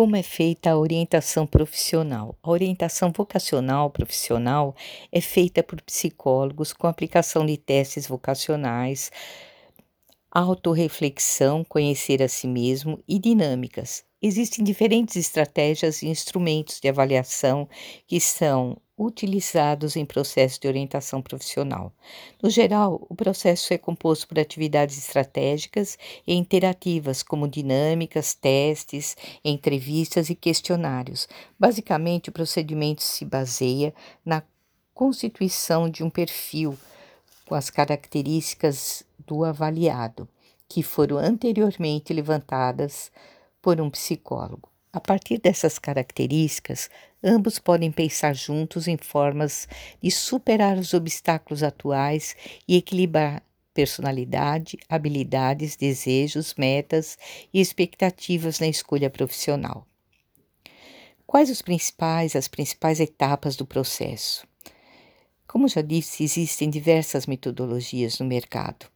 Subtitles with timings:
[0.00, 2.34] Como é feita a orientação profissional?
[2.42, 4.74] A orientação vocacional profissional
[5.12, 9.12] é feita por psicólogos com aplicação de testes vocacionais,
[10.30, 14.09] autorreflexão, conhecer a si mesmo e dinâmicas.
[14.22, 17.66] Existem diferentes estratégias e instrumentos de avaliação
[18.06, 21.90] que são utilizados em processo de orientação profissional.
[22.42, 25.96] No geral, o processo é composto por atividades estratégicas
[26.26, 31.26] e interativas, como dinâmicas, testes, entrevistas e questionários.
[31.58, 34.42] Basicamente, o procedimento se baseia na
[34.92, 36.76] constituição de um perfil
[37.46, 40.28] com as características do avaliado,
[40.68, 43.10] que foram anteriormente levantadas
[43.60, 44.70] por um psicólogo.
[44.92, 46.90] A partir dessas características,
[47.22, 49.68] ambos podem pensar juntos em formas
[50.02, 52.34] de superar os obstáculos atuais
[52.66, 53.42] e equilibrar
[53.72, 57.16] personalidade, habilidades, desejos, metas
[57.54, 59.86] e expectativas na escolha profissional.
[61.26, 64.44] Quais os principais, as principais etapas do processo?
[65.46, 68.86] Como já disse, existem diversas metodologias no mercado.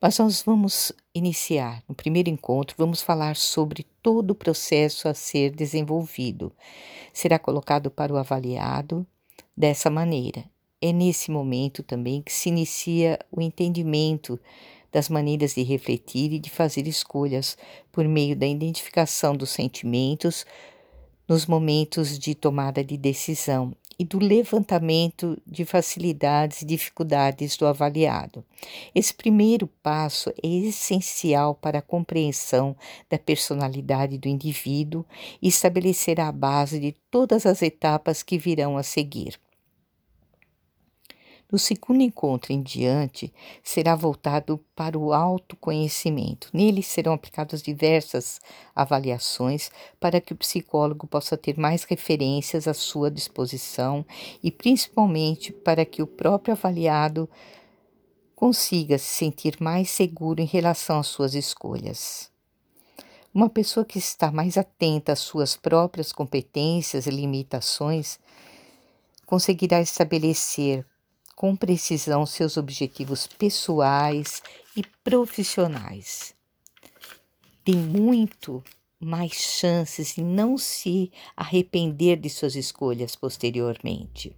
[0.00, 1.82] Mas nós vamos iniciar.
[1.86, 6.50] No primeiro encontro, vamos falar sobre todo o processo a ser desenvolvido.
[7.12, 9.06] Será colocado para o avaliado
[9.54, 10.44] dessa maneira.
[10.80, 14.40] É nesse momento também que se inicia o entendimento
[14.90, 17.58] das maneiras de refletir e de fazer escolhas
[17.92, 20.46] por meio da identificação dos sentimentos
[21.28, 28.42] nos momentos de tomada de decisão e do levantamento de facilidades e dificuldades do avaliado.
[28.94, 32.74] Esse primeiro passo é essencial para a compreensão
[33.10, 35.04] da personalidade do indivíduo
[35.42, 39.38] e estabelecerá a base de todas as etapas que virão a seguir.
[41.50, 46.48] No segundo encontro em diante, será voltado para o autoconhecimento.
[46.52, 48.40] Nele serão aplicadas diversas
[48.74, 54.06] avaliações para que o psicólogo possa ter mais referências à sua disposição
[54.40, 57.28] e, principalmente, para que o próprio avaliado
[58.36, 62.30] consiga se sentir mais seguro em relação às suas escolhas.
[63.34, 68.20] Uma pessoa que está mais atenta às suas próprias competências e limitações
[69.26, 70.84] conseguirá estabelecer
[71.40, 74.42] com precisão seus objetivos pessoais
[74.76, 76.34] e profissionais.
[77.64, 78.62] Tem muito
[79.00, 84.36] mais chances de não se arrepender de suas escolhas posteriormente.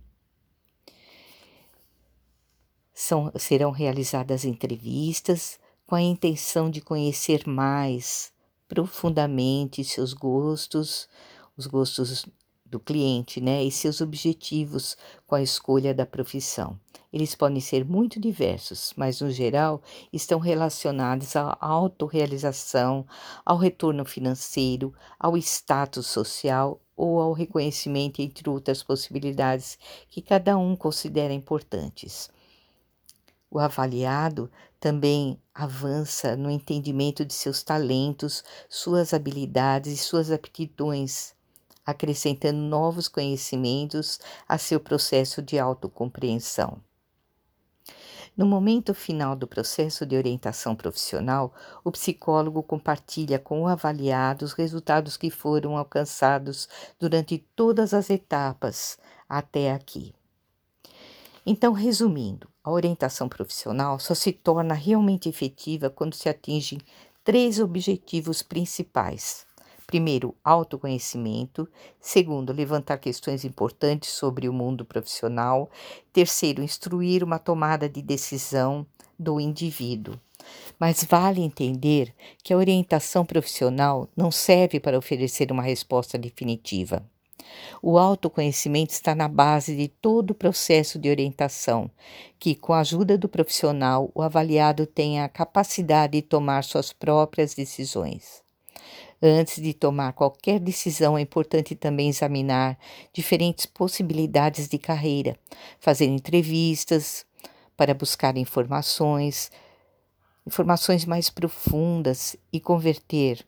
[2.95, 8.33] São, serão realizadas entrevistas com a intenção de conhecer mais
[8.69, 11.09] profundamente seus gostos,
[11.57, 12.25] os gostos
[12.73, 14.97] do cliente, né, e seus objetivos
[15.27, 16.81] com a escolha da profissão.
[17.13, 23.07] Eles podem ser muito diversos, mas no geral estão relacionados à autorrealização,
[23.45, 29.79] ao retorno financeiro, ao status social ou ao reconhecimento, entre outras possibilidades
[30.09, 32.31] que cada um considera importantes.
[33.51, 34.51] O avaliado
[34.81, 41.35] também avança no entendimento de seus talentos, suas habilidades e suas aptidões
[41.85, 46.81] acrescentando novos conhecimentos a seu processo de autocompreensão.
[48.35, 51.53] No momento final do processo de orientação profissional,
[51.85, 56.67] o psicólogo compartilha com o avaliado os resultados que foram alcançados
[56.99, 60.15] durante todas as etapas até aqui.
[61.45, 66.81] Então, resumindo, a orientação profissional só se torna realmente efetiva quando se atingem
[67.25, 69.45] três objetivos principais:
[69.93, 71.69] Primeiro, autoconhecimento.
[72.01, 75.71] Segundo, levantar questões importantes sobre o mundo profissional.
[76.11, 78.87] Terceiro, instruir uma tomada de decisão
[79.19, 80.19] do indivíduo.
[80.81, 87.05] Mas vale entender que a orientação profissional não serve para oferecer uma resposta definitiva.
[87.83, 91.91] O autoconhecimento está na base de todo o processo de orientação,
[92.39, 97.53] que, com a ajuda do profissional, o avaliado tenha a capacidade de tomar suas próprias
[97.53, 98.43] decisões.
[99.25, 102.77] Antes de tomar qualquer decisão, é importante também examinar
[103.13, 105.39] diferentes possibilidades de carreira,
[105.79, 107.25] fazer entrevistas
[107.77, 109.53] para buscar informações,
[110.45, 113.47] informações mais profundas e converter,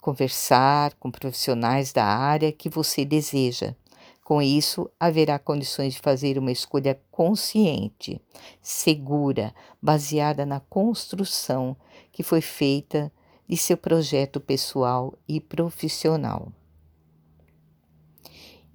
[0.00, 3.74] conversar com profissionais da área que você deseja.
[4.24, 8.18] Com isso, haverá condições de fazer uma escolha consciente,
[8.62, 11.76] segura, baseada na construção
[12.10, 13.12] que foi feita
[13.48, 16.52] de seu projeto pessoal e profissional.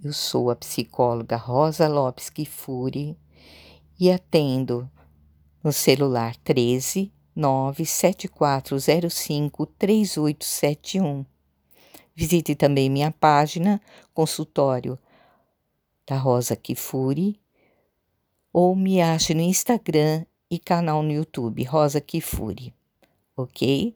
[0.03, 3.17] Eu sou a psicóloga Rosa Lopes Kifuri
[3.99, 4.89] e atendo
[5.63, 11.25] no celular 13 97405 3871.
[12.15, 13.81] Visite também minha página,
[14.13, 14.97] consultório
[16.05, 17.39] da Rosa Kifuri,
[18.51, 22.73] ou me ache no Instagram e canal no YouTube, Rosa Kifuri,
[23.37, 23.95] ok?